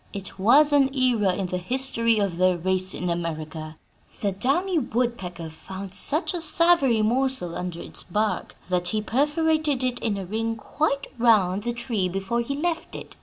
It 0.13 0.39
was 0.39 0.73
an 0.73 0.91
era 0.95 1.35
in 1.35 1.45
the 1.45 1.59
history 1.59 2.17
of 2.17 2.37
their 2.37 2.57
race 2.57 2.95
in 2.95 3.07
America. 3.07 3.77
The 4.21 4.31
downy 4.31 4.79
woodpecker 4.79 5.51
found 5.51 5.93
such 5.93 6.33
a 6.33 6.41
savory 6.41 7.03
morsel 7.03 7.55
under 7.55 7.79
its 7.81 8.01
bark 8.01 8.55
that 8.69 8.87
he 8.87 9.01
perforated 9.03 9.83
it 9.83 9.99
in 9.99 10.17
a 10.17 10.25
ring 10.25 10.55
quite 10.55 11.05
round 11.19 11.61
the 11.61 11.71
tree 11.73 12.09
before 12.09 12.41
he 12.41 12.55
left 12.55 12.95
it. 12.95 13.15